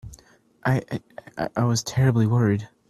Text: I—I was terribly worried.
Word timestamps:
I—I 0.65 1.63
was 1.63 1.83
terribly 1.83 2.25
worried. 2.25 2.67